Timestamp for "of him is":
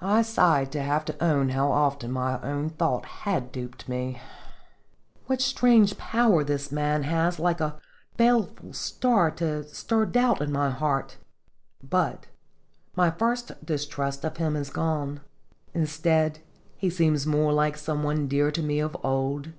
14.24-14.70